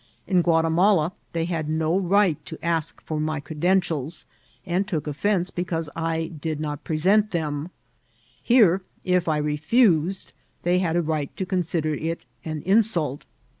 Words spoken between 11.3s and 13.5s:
to consider it an insult.